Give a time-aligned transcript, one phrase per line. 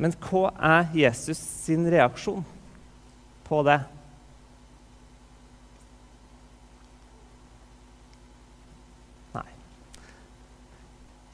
[0.00, 2.40] Men hva er Jesus sin reaksjon
[3.44, 3.76] på det?
[9.34, 9.44] Nei.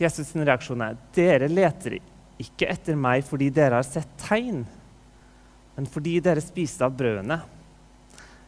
[0.03, 2.01] Jesus sin reaksjon er dere leter
[2.43, 4.65] ikke etter meg fordi dere har sett tegn,
[5.77, 7.39] men fordi dere spiste av brødene.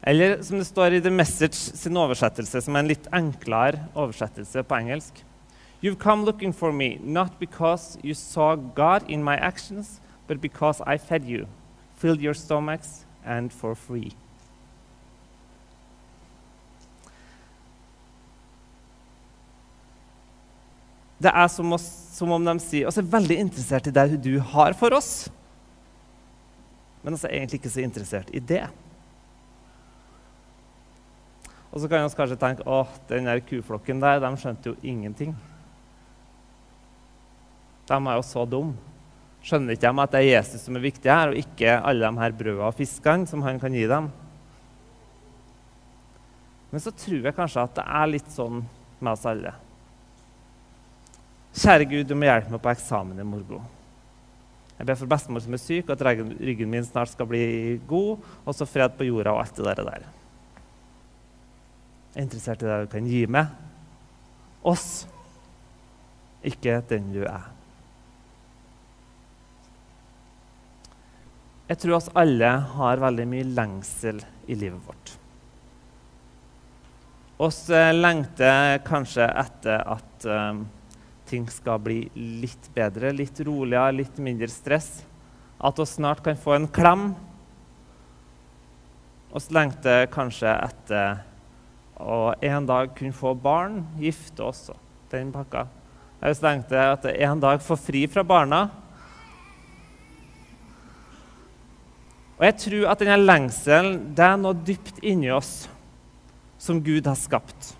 [0.02, 4.66] Eller som det står i The Message sin oversettelse, som er en litt enklere oversettelse
[4.66, 5.22] på engelsk.
[5.80, 10.80] You've come looking for me, not because you saw God in my actions, but because
[10.86, 11.46] I fed you,
[11.96, 14.12] filled your stomachs, and for free.
[21.18, 24.36] Det er som, oss, som om de sier oss er veldig interessert i det du
[24.38, 25.26] har for oss,
[27.02, 28.68] men oss er egentlig ikke så interessert i det.
[31.68, 35.34] Og så kan vi kanskje tenke at den der kuflokken der, de skjønte jo ingenting.
[37.88, 38.76] De er jo så dumme.
[39.46, 42.22] Skjønner ikke de at det er Jesus som er viktig her, og ikke alle de
[42.24, 44.10] her brødene og fiskene som han kan gi dem?
[46.68, 48.60] Men så tror jeg kanskje at det er litt sånn
[48.98, 49.54] med oss alle.
[51.58, 53.64] Kjære Gud, du må hjelpe meg på eksamen i morgen.
[54.78, 58.54] Jeg ber for bestemor som er syk, at ryggen min snart skal bli god, og
[58.54, 60.04] så fred på jorda og alt det der.
[62.12, 63.50] Jeg er interessert i det du kan gi meg.
[64.62, 65.08] Oss,
[66.46, 67.57] ikke den du er.
[71.68, 75.10] Jeg tror oss alle har veldig mye lengsel i livet vårt.
[77.44, 80.62] Oss eh, lengter kanskje etter at um,
[81.28, 85.04] ting skal bli litt bedre, litt roligere, litt mindre stress.
[85.60, 87.10] At vi snart kan få en klem.
[89.34, 91.20] Vi lengter kanskje etter
[92.00, 94.80] å en dag kunne få barn, gifte oss og
[95.12, 95.66] den pakka.
[96.22, 98.64] Jeg lengter etter en dag få fri fra barna.
[102.38, 105.66] Og jeg tror at denne lengselen det er noe dypt inni oss
[106.62, 107.72] som Gud har skapt.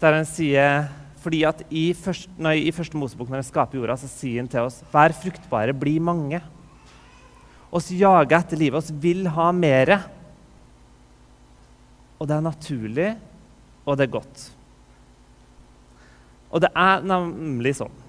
[0.00, 0.90] Der han sier
[1.24, 4.50] fordi at i første, nei, i første Mosebok, når han skaper jorda, så sier han
[4.52, 6.42] til oss Vær fruktbare, bli mange.
[7.72, 10.02] Oss jager etter livet, oss vil ha mere.
[12.20, 13.08] Og det er naturlig,
[13.88, 14.44] og det er godt.
[16.52, 18.02] Og det er nemlig sånn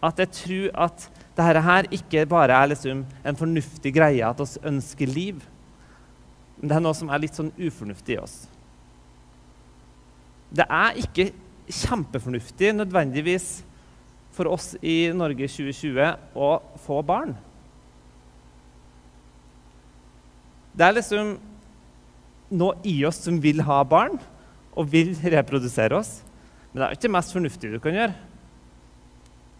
[0.00, 1.02] at jeg tror at
[1.40, 5.42] dette her ikke bare er liksom en fornuftig greie at oss ønsker liv.
[6.60, 8.36] Men det er noe som er litt sånn ufornuftig i oss.
[10.50, 11.30] Det er ikke
[11.70, 13.60] kjempefornuftig nødvendigvis
[14.34, 16.50] for oss i Norge 2020 å
[16.84, 17.36] få barn.
[20.74, 21.36] Det er liksom
[22.50, 24.18] noe i oss som vil ha barn
[24.78, 26.20] og vil reprodusere oss.
[26.70, 28.29] Men det er ikke det mest fornuftige du kan gjøre.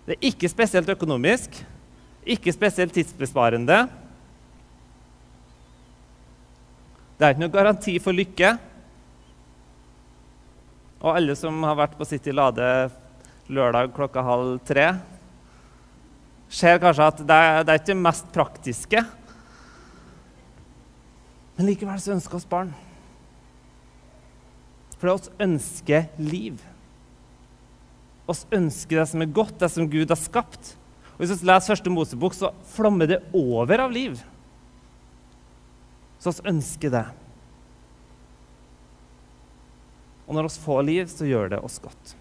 [0.06, 1.60] Det er ikke spesielt økonomisk,
[2.26, 3.84] ikke spesielt tidsbesparende.
[7.18, 8.54] Det er ikke noen garanti for lykke.
[11.00, 12.66] Og alle som har vært på City Lade
[13.50, 14.86] lørdag klokka halv tre,
[16.50, 19.02] ser kanskje at det er, det er ikke det mest praktiske.
[21.56, 22.72] Men likevel så ønsker oss barn.
[25.00, 26.60] For oss ønsker liv.
[28.30, 30.74] Oss ønsker det som er godt, det som Gud har skapt.
[31.16, 34.20] Og Hvis vi leser første Mosebok, så flommer det over av liv.
[36.20, 37.06] Så oss ønsker det.
[40.28, 42.12] Og når vi får liv, så gjør det oss godt.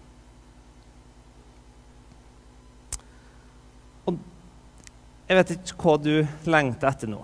[4.08, 4.16] Og
[5.28, 6.14] jeg vet ikke hva du
[6.50, 7.20] lengter etter nå.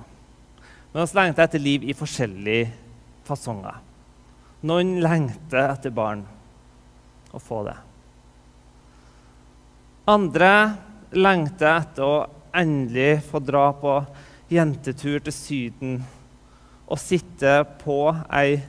[0.93, 2.71] Men vi lengter etter liv i forskjellige
[3.27, 3.83] fasonger.
[4.69, 6.23] Noen lengter etter barn
[7.35, 7.75] å få det.
[10.07, 10.51] Andre
[11.19, 13.97] lengter etter å endelig få dra på
[14.55, 15.97] jentetur til Syden
[16.87, 17.99] og sitte på
[18.31, 18.61] ei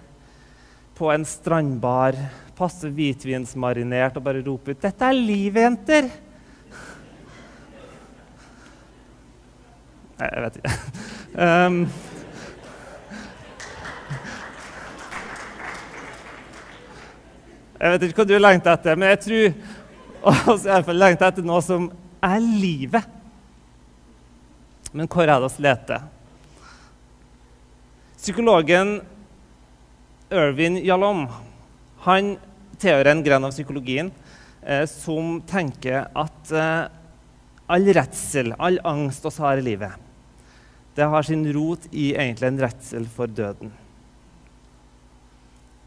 [0.97, 2.17] på en strandbar,
[2.57, 6.09] passe hvitvinsmarinert og bare rope ut 'Dette er livet, jenter!'
[10.17, 10.71] Nei, jeg vet ikke.
[11.37, 11.75] Um,
[17.77, 19.76] jeg vet ikke hva du lengter etter, men jeg tror
[20.23, 21.89] også jeg lengter etter noe som
[22.23, 23.05] er livet.
[24.93, 26.05] Men hvor er det vi leter?
[28.17, 28.97] Psykologen
[30.33, 31.27] Irvin Jalom
[32.07, 32.33] han
[32.81, 34.09] tilhører en gren av psykologien
[34.63, 36.87] eh, som tenker at eh,
[37.67, 40.05] all redsel, all angst vi har i livet,
[40.97, 43.71] det har sin rot i egentlig en redsel for døden.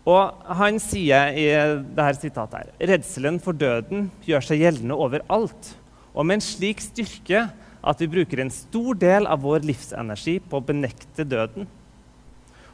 [0.09, 5.75] Og Han sier i dette sitatet her, redselen for døden gjør seg gjeldende overalt.
[6.15, 7.49] Og med en slik styrke
[7.81, 11.69] at vi bruker en stor del av vår livsenergi på å benekte døden.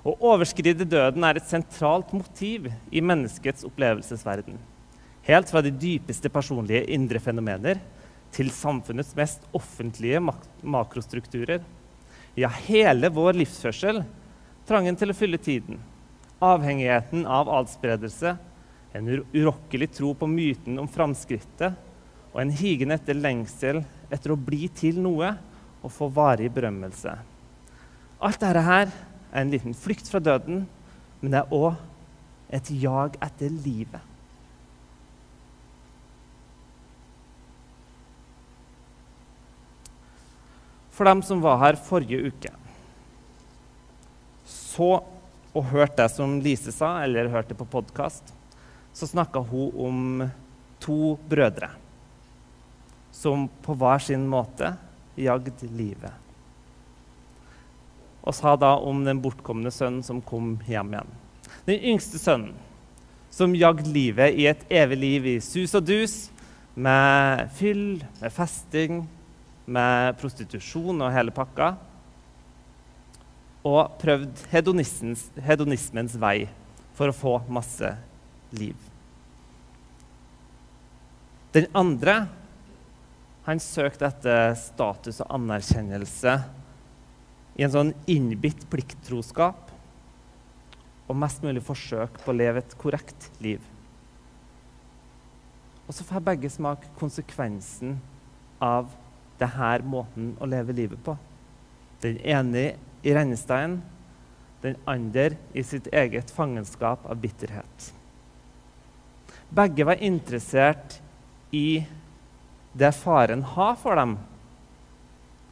[0.07, 4.59] Å overskride døden er et sentralt motiv i menneskets opplevelsesverden.
[5.27, 7.81] Helt fra de dypeste personlige indre fenomener
[8.35, 11.65] til samfunnets mest offentlige mak makrostrukturer.
[12.39, 14.03] Ja, hele vår livsførsel,
[14.69, 15.81] trangen til å fylle tiden,
[16.43, 18.37] avhengigheten av adspredelse,
[18.93, 21.77] en urokkelig tro på myten om framskrittet
[22.33, 25.35] og en higen etter lengsel etter å bli til noe
[25.83, 27.13] og få varig berømmelse.
[28.17, 30.65] Alt dette her er en liten flykt fra døden,
[31.21, 31.77] men det er òg
[32.57, 34.01] et jag etter livet.
[40.97, 42.53] For dem som var her forrige uke,
[44.49, 45.03] så
[45.57, 48.35] og hørte det som Lise sa, eller hørte på podkast,
[48.93, 50.01] så snakka hun om
[50.83, 51.71] to brødre
[53.17, 54.75] som på hver sin måte
[55.17, 56.13] jagd livet.
[58.27, 61.13] Og sa da om den bortkomne sønnen som kom hjem igjen.
[61.65, 62.53] Den yngste sønnen,
[63.33, 66.17] som jagd livet i et evig liv i sus og dus,
[66.77, 69.05] med fyll, med festing,
[69.65, 71.73] med prostitusjon og hele pakka.
[73.67, 76.47] Og prøvd hedonismens vei
[76.97, 77.91] for å få masse
[78.55, 78.77] liv.
[81.57, 82.27] Den andre
[83.47, 86.35] han søkte etter status og anerkjennelse
[87.57, 89.71] i en sånn innbitt plikttroskap
[91.07, 93.63] og mest mulig forsøk på å leve et korrekt liv.
[95.87, 97.95] Og så får begge smake konsekvensen
[98.63, 98.91] av
[99.39, 101.15] denne måten å leve livet på.
[102.03, 102.67] Den ene
[103.03, 103.81] i rennesteinen,
[104.63, 107.91] den andre i sitt eget fangenskap av bitterhet.
[109.49, 110.99] Begge var interessert
[111.55, 111.87] i
[112.77, 114.17] det faren har for dem.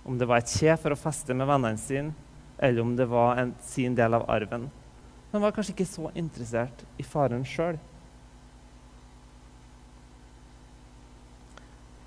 [0.05, 2.13] Om det var et kje for å feste med vennene sine,
[2.59, 4.69] eller om det var en, sin del av arven.
[5.31, 7.79] De var kanskje ikke så interessert i faren sjøl.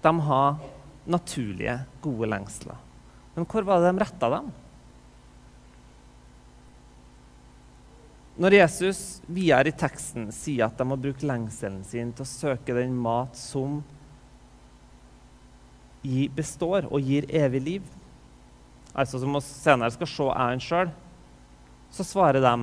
[0.04, 0.62] De har
[1.08, 2.78] naturlige, gode lengsler.
[3.36, 4.52] Men hvor var det de retta dem?
[8.38, 12.76] Når Jesus videre i teksten sier at de må bruke lengselen sin til å søke
[12.78, 13.80] den mat som
[16.38, 17.88] består og gir evig liv,
[18.94, 20.92] altså som vi senere skal se er sjøl,
[21.92, 22.54] så svarer de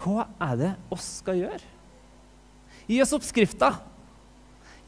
[0.00, 1.62] Hva er det oss skal gjøre?
[2.88, 3.68] Gi oss oppskrifta.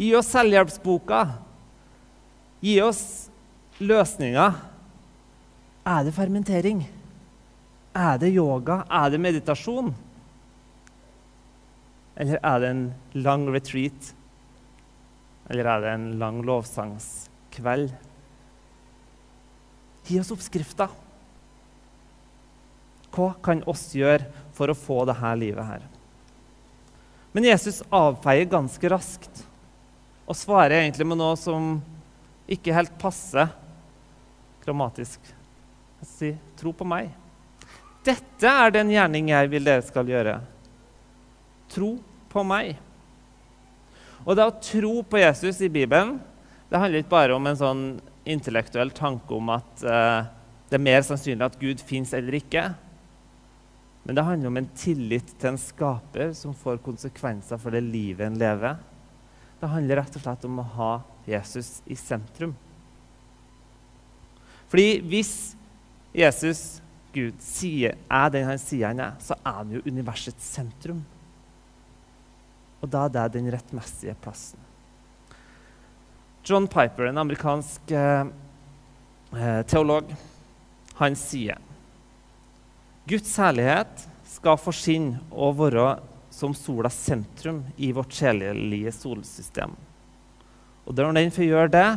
[0.01, 1.21] Gi oss selvhjelpsboka.
[2.65, 3.05] Gi oss
[3.79, 4.57] løsninger.
[5.87, 6.83] Er det fermentering?
[7.93, 8.83] Er det yoga?
[8.89, 9.93] Er det meditasjon?
[12.17, 12.85] Eller er det en
[13.25, 14.13] lang retreat
[15.53, 17.91] eller er det en lang lovsangskveld?
[20.09, 20.89] Gi oss oppskrifta.
[23.13, 25.85] Hva kan oss gjøre for å få dette livet her?
[27.33, 29.43] Men Jesus avfeier ganske raskt
[30.25, 31.75] og svarer egentlig med noe som
[32.49, 33.53] ikke helt passer
[34.65, 35.21] grammatisk.
[36.01, 37.22] Han sier, 'Tro på meg'.
[38.07, 40.39] Dette er den gjerning jeg vil dere skal gjøre.
[41.71, 41.95] Tro
[42.33, 42.75] på meg.
[44.27, 46.17] Og det å tro på Jesus i Bibelen
[46.73, 47.83] det handler ikke bare om en sånn
[48.25, 50.23] intellektuell tanke om at eh,
[50.71, 52.63] det er mer sannsynlig at Gud fins eller ikke.
[54.03, 58.25] Men det handler om en tillit til en skaper som får konsekvenser for det livet
[58.25, 58.79] en lever.
[59.61, 60.93] Det handler rett og slett om å ha
[61.29, 62.57] Jesus i sentrum.
[64.73, 65.53] Fordi hvis
[66.17, 66.82] Jesus,
[67.13, 71.03] Gud, sier, er den han sier han er, så er han jo universets sentrum.
[72.83, 74.61] Og da er det den rettmessige plassen.
[76.43, 78.25] John Piper, en amerikansk eh,
[79.37, 80.09] eh, teolog,
[80.99, 81.61] han sier
[83.09, 85.87] Guds herlighet skal forskinne og være
[86.33, 89.75] som solas sentrum i vårt sjelelige solsystem.
[90.87, 91.89] Og når den får gjøre det,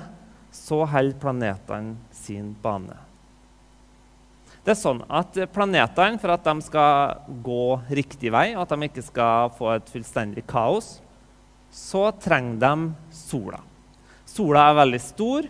[0.55, 3.04] så holder planetene sin bane.
[4.65, 8.87] Det er sånn at Planetene, for at de skal gå riktig vei, og at de
[8.87, 10.95] ikke skal få et fullstendig kaos,
[11.69, 12.73] så trenger de
[13.13, 13.59] sola.
[14.25, 15.47] Sola er veldig stor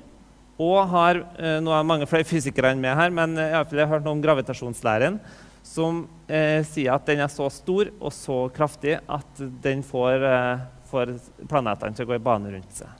[0.55, 4.05] og har eh, Nå er mange flere fysikere enn meg her, men jeg har hørt
[4.05, 5.19] noe om gravitasjonslæren
[5.65, 10.67] som eh, sier at den er så stor og så kraftig at den får, eh,
[10.91, 11.15] får
[11.47, 12.91] planetene til å gå i bane rundt seg.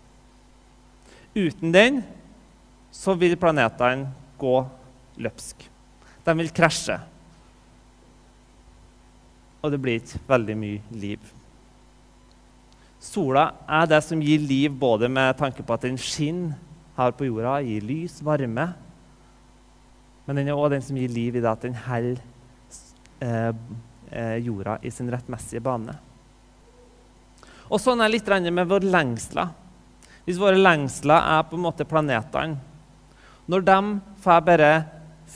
[1.36, 2.02] Uten den
[2.96, 4.58] så vil planetene gå
[5.20, 5.75] løpsk.
[6.26, 6.98] De vil krasje.
[9.62, 11.34] Og det blir ikke veldig mye liv.
[13.06, 16.58] Sola er det som gir liv både med tanke på at den skinner,
[16.96, 18.70] har på jorda, gir lys, varme.
[20.26, 22.22] Men den er òg den som gir liv i det at den holder
[23.20, 23.52] eh,
[24.16, 25.98] eh, jorda i sin rettmessige bane.
[27.68, 29.52] Og sånn er litt med våre lengsler.
[30.26, 32.56] Hvis våre lengsler er på en måte planetene
[33.46, 33.80] Når de
[34.24, 34.70] får bare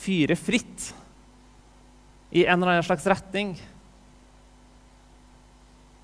[0.00, 0.90] fyre fritt
[2.30, 3.54] i en eller annen slags retning,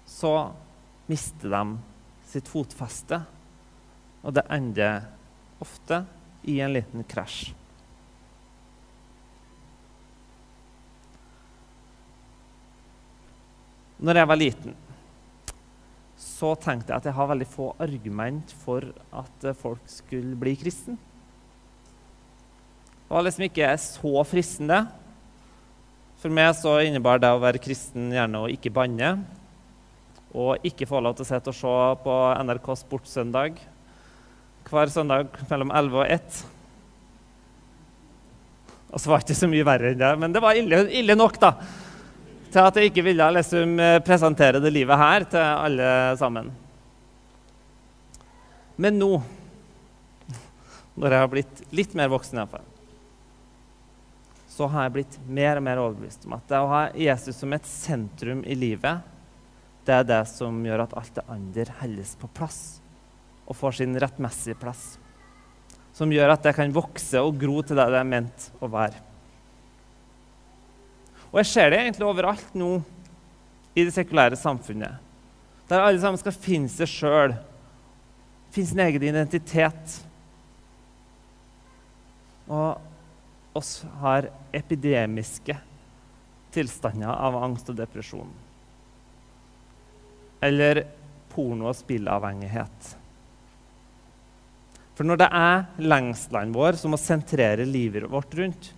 [0.07, 0.33] så
[1.07, 1.63] mister de
[2.27, 3.21] sitt fotfeste,
[4.27, 5.07] og det ender
[5.63, 6.03] ofte
[6.47, 7.53] i en liten krasj.
[13.97, 14.75] Når jeg var liten,
[16.21, 18.85] så tenkte jeg at jeg har veldig få argument for
[19.17, 20.99] at folk skulle bli kristen.
[23.07, 24.81] Det var liksom ikke så fristende.
[26.19, 29.13] For meg så innebar det å være kristen gjerne å ikke banne.
[30.35, 33.63] Og ikke få lov til å sitte og se på NRK Sportssøndag
[34.67, 36.43] hver søndag mellom 11 og 1.
[38.91, 41.15] Og så var det ikke så mye verre enn det, men det var ille, ille
[41.15, 41.53] nok da,
[42.51, 46.51] til at jeg ikke ville liksom, presentere det livet her til alle sammen.
[48.83, 49.13] Men nå,
[50.99, 52.73] når jeg har blitt litt mer voksen, iallfall,
[54.57, 57.53] så har jeg blitt mer og mer overbevist om at det å ha Jesus som
[57.53, 59.05] et sentrum i livet,
[59.85, 62.61] det er det som gjør at alt det andre holdes på plass
[63.45, 64.97] og får sin rettmessige plass.
[65.95, 68.99] Som gjør at det kan vokse og gro til det det er ment å være.
[71.31, 72.73] Og jeg ser det egentlig overalt nå
[73.77, 74.97] i det sekulære samfunnet.
[75.69, 77.37] Der alle sammen skal finne seg sjøl,
[78.55, 79.99] finne sin egen identitet.
[82.49, 82.96] Og
[83.57, 85.57] oss har epidemiske
[86.55, 88.31] tilstander av angst og depresjon.
[90.45, 90.85] Eller
[91.33, 92.95] porno- og spillavhengighet.
[94.97, 98.73] For når det er lengslene våre som må sentrere livet vårt rundt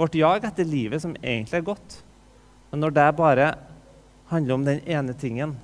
[0.00, 1.96] Vårt jag etter livet som egentlig er godt,
[2.70, 3.48] men når det bare
[4.30, 5.56] handler om den ene tingen,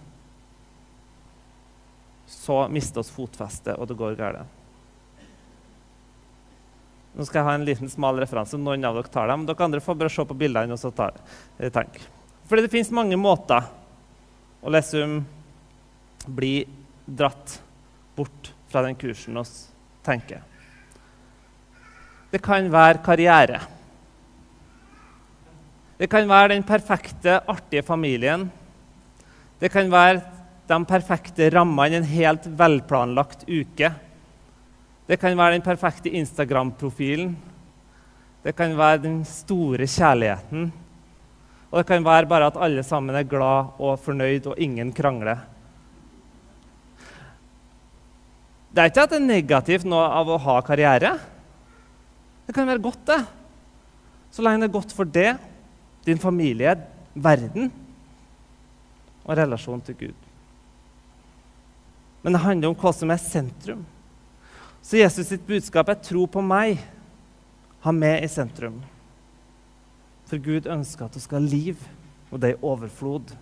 [2.26, 4.50] så mister oss fotfestet, og det går galt.
[7.16, 8.58] Nå skal jeg ha en liten smal referanse.
[8.61, 9.46] Noen av dere tar dem.
[9.49, 11.11] Dere andre får bare se på bildene og så ta,
[11.58, 11.96] eh, tenk.
[12.46, 13.64] Fordi det fins mange måter
[14.62, 15.25] å liksom
[16.26, 16.66] bli
[17.06, 17.61] dratt
[18.16, 19.44] bort fra den kursen vi
[20.04, 20.42] tenker.
[22.30, 23.61] Det kan være karriere.
[25.96, 28.50] Det kan være den perfekte, artige familien.
[29.58, 30.20] Det kan være
[30.68, 33.94] de perfekte rammene en helt velplanlagt uke.
[35.06, 37.36] Det kan være den perfekte Instagram-profilen.
[38.42, 40.72] Det kan være den store kjærligheten.
[41.70, 45.44] Og det kan være bare at alle sammen er glad og fornøyd, og ingen krangler.
[48.70, 51.14] Det er ikke at det er negativt noe av å ha karriere.
[52.46, 53.22] Det kan være godt, det.
[54.34, 55.32] Så lenge det er godt for det,
[56.06, 56.75] din familie,
[57.14, 57.70] verden
[59.25, 60.18] og relasjonen til Gud.
[62.22, 63.86] Men det handler om hva som er sentrum.
[64.86, 66.78] Så Jesus sitt budskap er 'tro på meg'.
[67.80, 68.82] Ha meg i sentrum.
[70.26, 71.76] For Gud ønsker at du skal ha liv,
[72.30, 73.34] og det i overflod.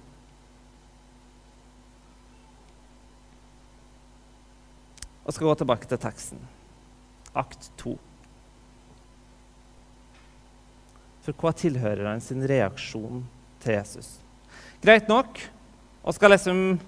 [5.25, 6.41] Og skal gå tilbake til teksten.
[7.35, 7.99] Akt 2.
[11.25, 13.25] For hva tilhører han sin reaksjon
[13.61, 14.19] til Jesus?
[14.83, 15.41] Greit nok
[16.05, 16.81] og skal liksom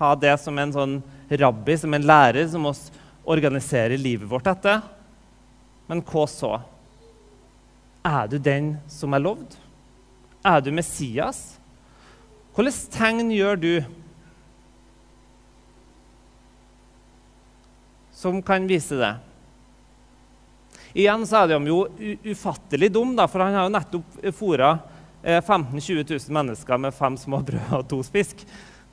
[0.00, 2.90] ha det som en sånn rabbi, som en lærer, som oss
[3.30, 4.82] organisere livet vårt etter.
[5.90, 6.52] Men hva så?
[8.06, 9.56] Er du den som er lovd?
[10.46, 11.58] Er du Messias?
[12.56, 13.72] Hvilke tegn gjør du
[18.16, 19.12] som kan vise det?
[20.92, 21.84] Igjen så er de jo
[22.32, 24.74] ufattelig dum, da, for han har jo nettopp fôra
[25.22, 28.42] 15 000-20 000 mennesker med fem små brød og to spisk.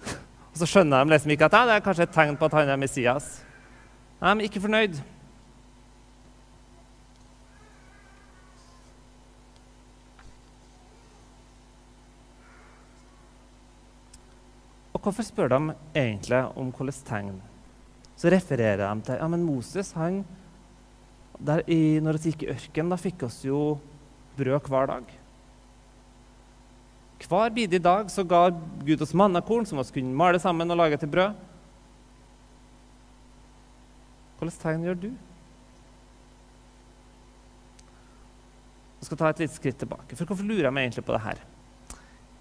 [0.51, 2.73] Og så skjønner de liksom ikke at det er kanskje et tegn på at han
[2.73, 3.37] er Messias.
[4.17, 4.97] Nei, men ikke fornøyd.
[14.97, 15.59] Og hvorfor spør de
[15.93, 17.37] egentlig om hvilke tegn?
[18.17, 20.23] Så refererer de til ja, men Moses han,
[21.37, 23.77] der i, når vi gikk i ørkenen, da fikk oss jo
[24.39, 25.11] brød hver dag.
[27.27, 28.47] Hver bidige dag så ga
[28.85, 31.46] Gud oss mannakorn som vi kunne male sammen og lage til brød.
[34.37, 35.11] Hvilke tegn gjør du?
[38.97, 40.15] Jeg skal ta et lite skritt tilbake.
[40.17, 41.41] For Hvorfor lurer jeg meg egentlig på det her?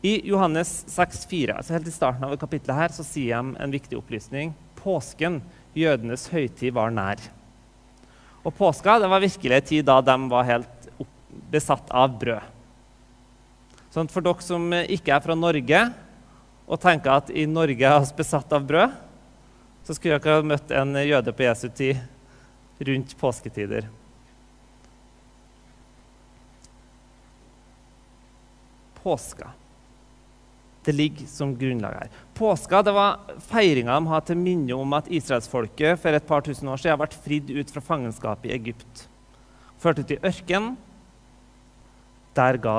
[0.07, 3.97] I Johannes 6,4, altså helt i starten av kapittelet her, så sier de en viktig
[3.99, 4.53] opplysning.
[4.79, 5.41] Påsken
[5.77, 7.21] Jødenes høytid var nær.
[8.47, 10.91] Og påska det var virkelig en tid da de var helt
[11.51, 12.53] besatt av brød.
[13.93, 15.83] Sånn for dere som ikke er fra Norge
[16.67, 18.95] og tenker at i Norge er vi besatt av brød,
[19.87, 22.01] så skulle dere ha møtt en jøde på Jesu tid
[22.89, 23.87] rundt påsketider.
[29.03, 29.53] Påska.
[30.87, 32.11] Det ligger som grunnlag her.
[32.35, 36.69] Påska det var feiringa de hadde til minne om at israelsfolket for et par tusen
[36.71, 39.07] år siden vært fridd ut fra fangenskapet i Egypt.
[39.83, 40.75] Førte til ørken.
[42.35, 42.79] Der ga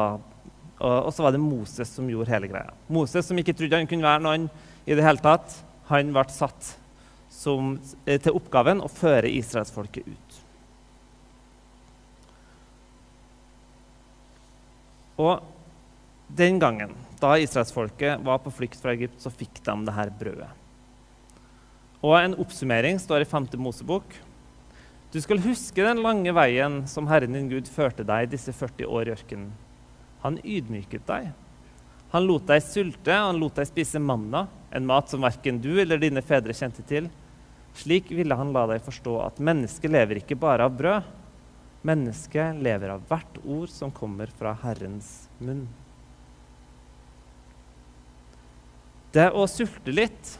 [0.78, 2.76] og, så var det Moses som gjorde hele greia.
[2.92, 4.46] Moses som ikke trodde han kunne være noen
[4.86, 5.56] i det hele tatt,
[5.90, 6.76] han ble satt
[7.38, 10.38] som, eh, til oppgaven å føre israelsfolket ut.
[15.18, 15.42] Og
[16.28, 20.50] den gangen, da israelsfolket var på flukt fra Egypt, så fikk de det her brødet.
[22.02, 23.48] Og En oppsummering står i 5.
[23.58, 24.04] Mosebok.
[25.12, 29.08] Du skal huske den lange veien som Herren din Gud førte deg disse 40 år
[29.08, 29.52] i ørkenen.
[30.22, 31.32] Han ydmyket deg.
[32.12, 35.98] Han lot deg sulte, han lot deg spise manna, en mat som verken du eller
[36.02, 37.10] dine fedre kjente til.
[37.78, 41.12] Slik ville han la deg forstå at mennesket lever ikke bare av brød.
[41.86, 45.68] Mennesket lever av hvert ord som kommer fra Herrens munn.
[49.14, 50.34] Det å sulte litt,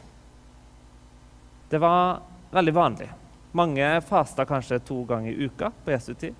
[1.70, 3.08] det var veldig vanlig.
[3.56, 6.34] Mange fasta kanskje to ganger i uka på Jesu tid.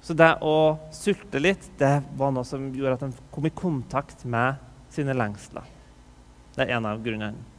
[0.00, 4.24] Så det å sulte litt det var noe som gjorde at de kom i kontakt
[4.24, 4.62] med
[4.94, 5.66] sine lengsler.
[6.54, 7.55] Det er en av grunnene.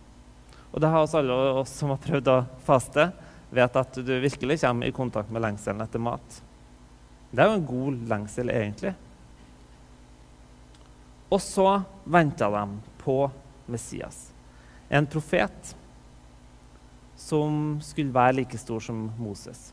[0.71, 3.09] Og det har også alle oss som har prøvd å faste,
[3.49, 6.41] vet at du virkelig kommer i kontakt med lengselen etter mat.
[7.31, 8.93] Det er jo en god lengsel, egentlig.
[11.27, 11.67] Og så
[12.07, 12.63] venta de
[13.03, 13.17] på
[13.67, 14.29] Messias,
[14.87, 15.73] en profet
[17.17, 19.71] som skulle være like stor som Moses.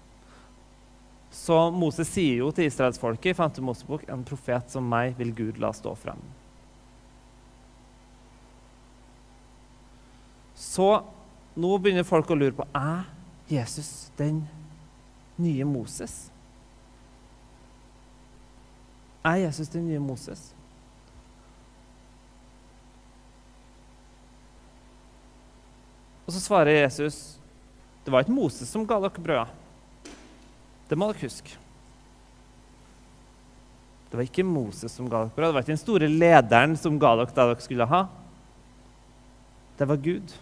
[1.34, 3.60] Så Moses sier jo til israelsfolket i 5.
[3.66, 6.20] Mosebok en profet som meg vil Gud la stå frem.
[10.74, 10.88] Så
[11.54, 13.04] nå begynner folk å lure på er
[13.46, 14.40] Jesus den
[15.38, 16.16] nye Moses.
[19.24, 20.48] Er Jesus den nye Moses?
[26.24, 27.36] Og så svarer Jesus
[28.04, 30.10] det var ikke Moses som ga dere brødet.
[30.90, 31.54] Det må dere huske.
[34.10, 35.46] Det var ikke Moses som ga dere brød.
[35.48, 38.02] Det var ikke den store lederen som ga dere det dere skulle ha.
[39.78, 40.34] Det var Gud.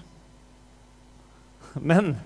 [1.81, 2.17] Men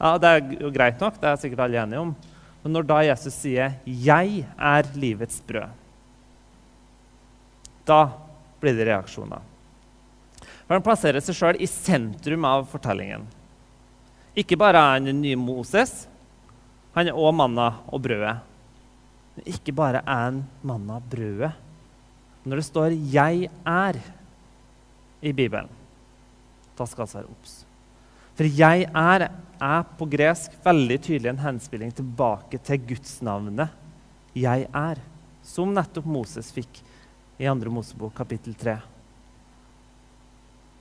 [0.00, 2.14] ja, Det er jo greit nok, det er sikkert alle enige om.
[2.62, 5.76] Men når da Jesus sier 'Jeg er livets brød',
[7.86, 8.12] da
[8.60, 9.40] blir det reaksjoner.
[10.66, 13.26] For Han plasserer seg sjøl i sentrum av fortellingen.
[14.36, 16.06] Ikke bare er han den nye Moses,
[16.94, 18.36] han er òg manna og brødet.
[19.36, 21.52] Men ikke bare er han manna brødet.
[22.44, 24.00] Når det står 'Jeg er'
[25.22, 25.68] i Bibelen,
[26.76, 27.69] da skal vi være obs.
[28.40, 29.28] For 'jeg er'
[29.60, 33.68] er på gresk veldig tydelig en henspilling tilbake til gudsnavnet
[34.34, 35.02] 'Jeg er',
[35.42, 36.80] som nettopp Moses fikk
[37.38, 37.68] i 2.
[37.68, 38.80] Mosebok kapittel 3.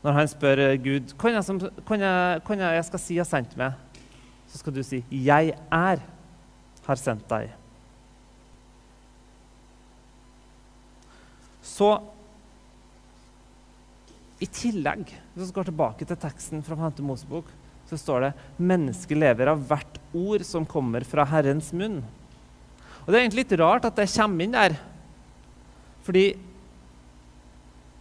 [0.02, 3.74] Når han spør Gud hva jeg, jeg, jeg skal si har sendt meg,
[4.48, 6.00] så skal du si 'Jeg er
[6.88, 7.52] har sendt deg'.
[11.62, 12.02] Så
[14.40, 17.04] i tillegg, hvis vi går tilbake til teksten fra 5.
[17.04, 17.50] Mosebok,
[17.90, 22.04] så står det 'mennesket lever av hvert ord som kommer fra Herrens munn'.
[23.02, 24.78] Og Det er egentlig litt rart at det kommer inn der,
[26.04, 26.38] fordi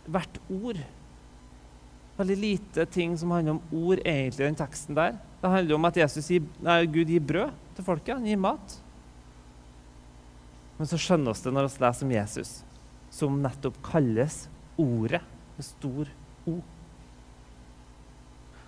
[0.07, 0.79] hvert ord
[2.19, 5.13] Veldig lite ting som handler om ord egentlig i den teksten der.
[5.39, 8.17] Det handler om at gir, nei, Gud gir brød til folket.
[8.17, 8.75] Han gir mat.
[10.79, 12.51] Men så skjønner vi det når vi leser om Jesus,
[13.11, 14.49] som nettopp kalles
[14.79, 15.23] Ordet
[15.57, 16.11] med stor
[16.49, 16.57] O.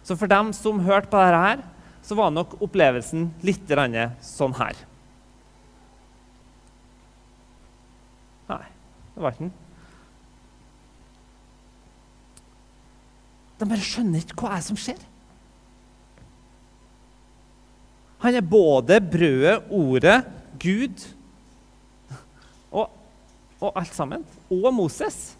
[0.06, 1.64] Så for dem som hørte på dette, her,
[2.02, 3.68] så var nok opplevelsen litt
[4.24, 4.78] sånn her.
[8.50, 8.64] Nei,
[9.14, 9.52] det var ikke den.
[13.60, 15.00] De bare skjønner ikke hva er som skjer.
[18.20, 20.18] Han er både brødet, ordet,
[20.60, 21.04] Gud
[22.70, 22.90] og,
[23.60, 24.24] og alt sammen.
[24.52, 25.36] Og Moses.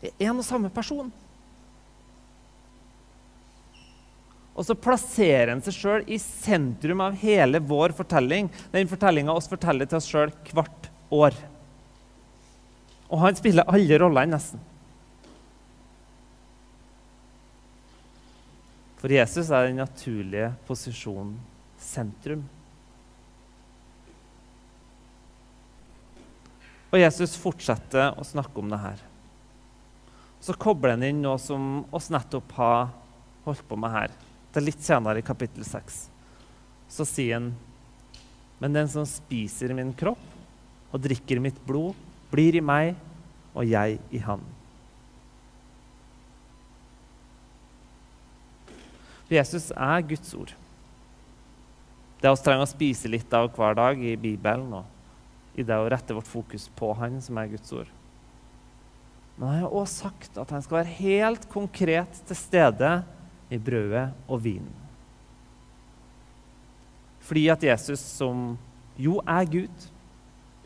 [0.00, 1.10] Det er en og samme person.
[4.58, 8.48] Og så plasserer han seg sjøl i sentrum av hele vår fortelling.
[8.72, 11.36] Den fortellinga oss forteller til oss sjøl hvert år.
[13.06, 14.64] Og han spiller alle rollene, nesten.
[18.98, 21.36] For Jesus er den naturlige posisjonen
[21.78, 22.42] sentrum.
[26.88, 29.02] Og Jesus fortsetter å snakke om det her.
[30.42, 32.88] Så kobler han inn noe som oss nettopp har
[33.46, 34.24] holdt på med her.
[34.52, 35.98] Det er litt senere i kapittel 6.
[36.88, 37.52] Så sier han
[38.58, 40.24] Men den som spiser min kropp
[40.88, 41.92] og drikker mitt blod,
[42.32, 42.96] blir i meg,
[43.52, 44.40] og jeg i han.
[49.28, 50.54] Jesus er Guds ord.
[52.18, 55.88] Det vi trenger å spise litt av hver dag i Bibelen og i det å
[55.90, 57.90] rette vårt fokus på Han som er Guds ord.
[59.36, 62.90] Men han har også sagt at han skal være helt konkret til stede
[63.50, 64.74] i brødet og vinen.
[67.28, 68.56] Fordi at Jesus, som
[68.96, 69.88] jo er Gud,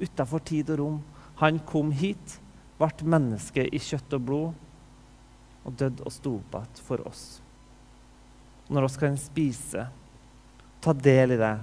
[0.03, 1.01] utafor tid og rom,
[1.43, 2.39] han kom hit,
[2.79, 4.69] ble menneske i kjøtt og blod
[5.63, 7.25] og døde og sto opp igjen for oss.
[8.73, 9.87] Når vi kan spise,
[10.83, 11.55] ta del i det,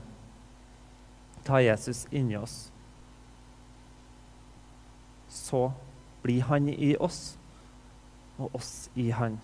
[1.47, 2.69] ta Jesus inni oss,
[5.29, 5.69] så
[6.23, 7.37] blir han i oss,
[8.39, 9.39] og oss i han.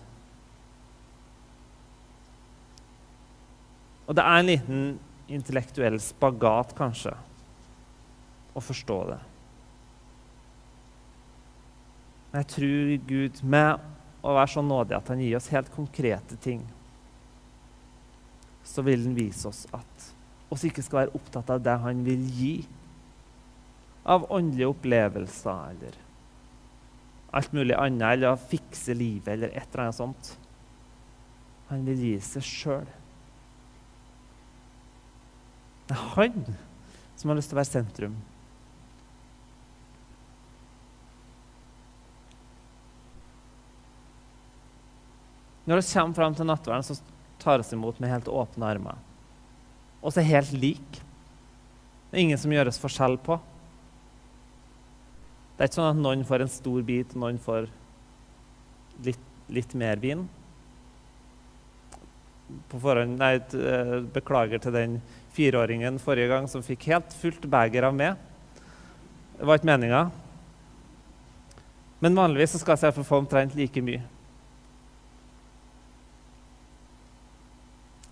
[4.06, 4.84] Og det er en liten
[5.26, 7.12] intellektuell spagat, kanskje,
[8.54, 9.18] å forstå det.
[12.30, 13.86] Men jeg tror Gud, med
[14.26, 16.62] å være så nådig at han gir oss helt konkrete ting,
[18.66, 20.08] så vil han vise oss at
[20.52, 22.56] oss ikke skal være opptatt av det han vil gi.
[24.06, 25.96] Av åndelige opplevelser eller
[27.36, 30.30] alt mulig annet, eller å fikse livet eller et eller annet sånt.
[31.70, 32.86] Han vil gi seg sjøl.
[35.86, 36.56] Det er han
[37.16, 38.16] som har lyst til å være sentrum.
[45.66, 46.94] Når vi kommer fram til nattverden, så
[47.42, 48.98] tar vi imot med helt åpne armer.
[49.98, 51.00] Og så er helt lik.
[52.10, 53.38] Det er ingen som gjøres forskjell på.
[55.56, 57.66] Det er ikke sånn at noen får en stor bit, noen får
[59.06, 60.26] litt, litt mer vin.
[62.70, 65.00] På forhånd, nei, eh, Beklager til den
[65.36, 68.16] fireåringen forrige gang som fikk helt fullt beger av meg.
[69.36, 70.02] Det var ikke meninga.
[72.00, 74.02] Men vanligvis så skal jeg få omtrent like mye.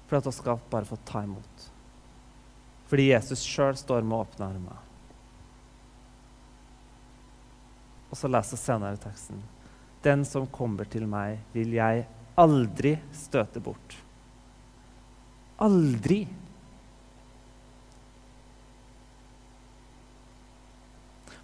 [0.08, 1.68] For at vi skal bare få ta imot.
[2.90, 4.80] Fordi Jesus sjøl står med åpne armer.
[8.10, 9.40] Og så leser vi senere teksten.
[10.04, 12.04] Den som kommer til meg, vil jeg
[12.38, 13.96] aldri støte bort.
[15.56, 16.26] Aldri.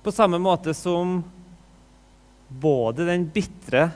[0.03, 1.21] På samme måte som
[2.49, 3.91] både den bitre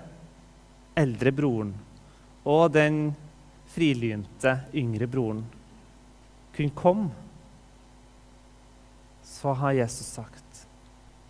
[0.95, 1.73] eldre broren
[2.45, 3.09] og den
[3.75, 5.43] frilynte yngre broren
[6.55, 7.11] kunne komme,
[9.25, 10.67] så har Jesus sagt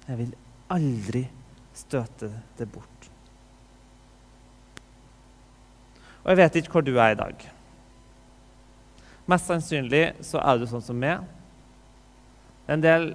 [0.05, 0.35] jeg vil
[0.75, 1.23] aldri
[1.75, 3.09] støte det bort.
[6.25, 7.47] Og jeg vet ikke hvor du er i dag.
[9.31, 11.23] Mest sannsynlig så er du sånn som meg.
[12.69, 13.13] En del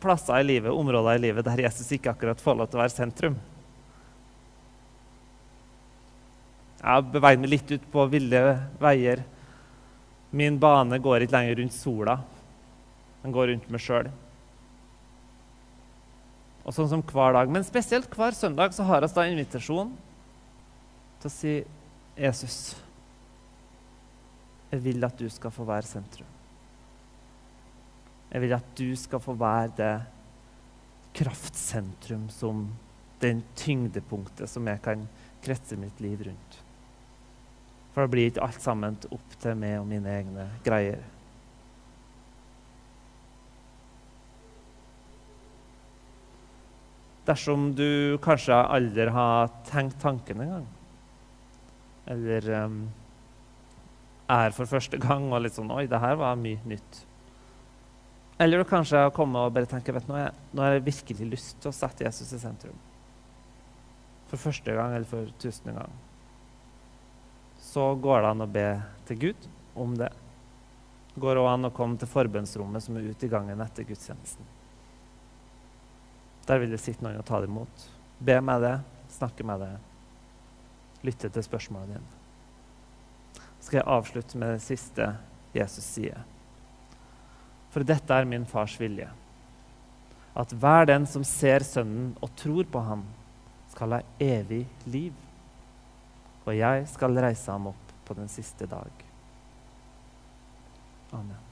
[0.00, 2.94] plasser i livet, områder i livet der Jesus ikke akkurat får lov til å være
[2.94, 3.38] sentrum.
[6.76, 8.42] Jeg har beveget meg litt ut på ville
[8.82, 9.24] veier.
[10.36, 12.20] Min bane går ikke lenger rundt sola.
[13.24, 14.10] Den går rundt meg sjøl.
[16.66, 19.92] Og sånn som hver dag, Men spesielt hver søndag så har vi da invitasjon
[21.22, 21.54] til å si
[22.16, 22.76] Jesus,
[24.70, 26.32] jeg vil at du skal få være sentrum.
[28.32, 29.94] Jeg vil at du skal få være det
[31.16, 32.66] kraftsentrum som
[33.22, 35.06] den tyngdepunktet som jeg kan
[35.44, 36.58] kretse mitt liv rundt.
[37.94, 41.00] For da blir ikke alt sammen opp til meg og mine egne greier.
[47.26, 50.66] Dersom du kanskje aldri har tenkt tanken engang,
[52.06, 52.76] eller um,
[54.30, 57.02] er for første gang og litt sånn Oi, det her var mye nytt.
[58.42, 61.56] Eller du kanskje har kommet og bare tenker vet du, nå, har jeg virkelig lyst
[61.62, 62.76] til å sette Jesus i sentrum.
[64.28, 65.94] For første gang eller for tusende gang.
[67.62, 68.66] Så går det an å be
[69.08, 70.10] til Gud om det.
[71.16, 74.52] Går òg an å komme til forbønnsrommet som er ute i gangen etter gudstjenesten.
[76.46, 77.88] Der vil det sitte noen og ta det imot.
[78.20, 78.76] Be med det,
[79.16, 79.72] snakke med det,
[81.08, 82.25] lytte til spørsmålene dine.
[83.66, 85.10] Skal jeg avslutte med det siste
[85.56, 86.20] Jesus sier.
[87.74, 89.08] For dette er min fars vilje.
[90.36, 93.02] At hver den som ser Sønnen og tror på ham,
[93.72, 95.16] skal ha evig liv.
[96.46, 99.02] Og jeg skal reise ham opp på den siste dag.
[101.12, 101.45] Amen.